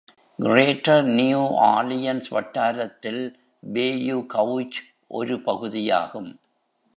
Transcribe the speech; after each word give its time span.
greater 0.39 1.03
New 1.09 1.41
Orleans 1.67 2.29
வட்டாரத்தில் 2.29 3.21
Bayou 3.63 4.17
Gauche 4.27 4.79
ஒரு 5.11 5.37
பகுதியாகும் 5.41 6.31